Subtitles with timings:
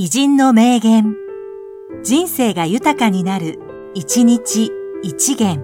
[0.00, 1.16] 偉人の名言。
[2.04, 3.58] 人生が豊かになる、
[3.94, 4.70] 一日
[5.02, 5.60] 一元。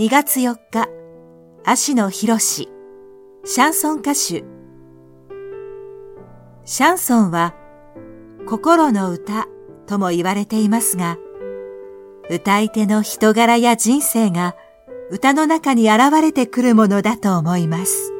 [0.00, 0.88] 2月4日、
[1.62, 2.68] 芦野博士、
[3.44, 4.18] シャンソン歌手。
[4.18, 7.54] シャンソンは、
[8.48, 9.46] 心の歌
[9.86, 11.18] とも言われていますが、
[12.28, 14.56] 歌い手の人柄や人生が
[15.12, 18.11] 歌の中に現れてくるものだと思います。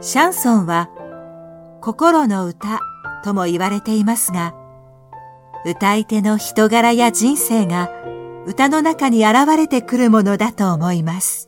[0.00, 0.88] シャンソンは
[1.80, 2.80] 心の歌
[3.24, 4.54] とも言われていますが、
[5.66, 7.90] 歌い手の人柄や人生が
[8.46, 11.47] 歌の中に現れてくるものだと思います。